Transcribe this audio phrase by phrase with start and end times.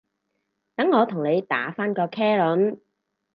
[0.75, 2.79] 等我同你打返個茄輪